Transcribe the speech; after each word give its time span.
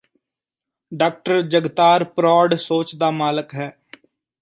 ਡਾ 0.91 1.09
ਜਗਤਾਰ 1.47 2.03
ਪਰੌੜ੍ਹ 2.05 2.55
ਸੋਚ 2.57 2.95
ਦਾ 2.95 3.11
ਮਾਲਕ 3.11 3.53
ਹੈ 3.55 3.71